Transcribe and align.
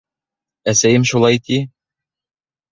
Әсәйем 0.73 1.05
шулай 1.11 1.39
ти. 1.51 1.61